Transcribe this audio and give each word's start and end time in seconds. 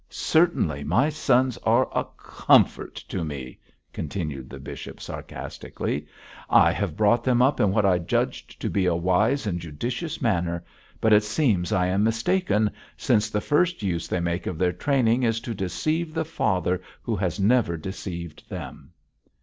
'Certainly, 0.09 0.83
my 0.83 1.09
sons 1.09 1.59
are 1.59 1.87
a 1.95 2.03
comfort 2.17 2.95
to 2.95 3.23
me!' 3.23 3.59
continued 3.93 4.49
the 4.49 4.57
bishop, 4.59 4.99
sarcastically. 4.99 6.07
'I 6.49 6.71
have 6.71 6.97
brought 6.97 7.23
them 7.23 7.39
up 7.39 7.59
in 7.59 7.69
what 7.71 7.85
I 7.85 7.99
judged 7.99 8.59
to 8.61 8.67
be 8.67 8.87
a 8.87 8.95
wise 8.95 9.45
and 9.45 9.59
judicious 9.59 10.19
manner, 10.19 10.63
but 10.99 11.13
it 11.13 11.21
seems 11.23 11.71
I 11.71 11.85
am 11.85 12.03
mistaken, 12.03 12.71
since 12.97 13.29
the 13.29 13.41
first 13.41 13.83
use 13.83 14.07
they 14.07 14.19
make 14.19 14.47
of 14.47 14.57
their 14.57 14.73
training 14.73 15.21
is 15.21 15.39
to 15.41 15.53
deceive 15.53 16.15
the 16.15 16.25
father 16.25 16.81
who 17.03 17.15
has 17.17 17.39
never 17.39 17.77
deceived 17.77 18.49
them.' 18.49 18.93